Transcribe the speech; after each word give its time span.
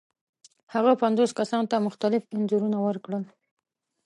هغه 0.73 0.91
پنځو 1.03 1.23
کسانو 1.39 1.69
ته 1.71 1.85
مختلف 1.87 2.21
انځورونه 2.35 2.77
ورکړل. 2.81 3.23